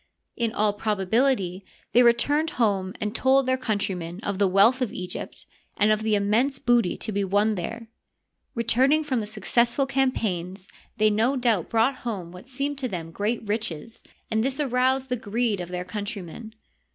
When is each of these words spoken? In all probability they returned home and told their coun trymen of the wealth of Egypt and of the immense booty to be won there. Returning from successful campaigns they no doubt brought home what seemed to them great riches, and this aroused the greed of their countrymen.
In 0.35 0.51
all 0.51 0.73
probability 0.73 1.63
they 1.93 2.01
returned 2.01 2.49
home 2.57 2.95
and 2.99 3.13
told 3.15 3.45
their 3.45 3.55
coun 3.55 3.77
trymen 3.77 4.19
of 4.23 4.39
the 4.39 4.47
wealth 4.47 4.81
of 4.81 4.91
Egypt 4.91 5.45
and 5.77 5.91
of 5.91 6.01
the 6.01 6.15
immense 6.15 6.57
booty 6.57 6.97
to 6.97 7.11
be 7.11 7.23
won 7.23 7.53
there. 7.53 7.87
Returning 8.55 9.03
from 9.03 9.23
successful 9.27 9.85
campaigns 9.85 10.67
they 10.97 11.11
no 11.11 11.35
doubt 11.35 11.69
brought 11.69 11.97
home 11.97 12.31
what 12.31 12.47
seemed 12.47 12.79
to 12.79 12.87
them 12.87 13.11
great 13.11 13.47
riches, 13.47 14.03
and 14.31 14.43
this 14.43 14.59
aroused 14.59 15.09
the 15.09 15.15
greed 15.17 15.59
of 15.61 15.69
their 15.69 15.85
countrymen. 15.85 16.55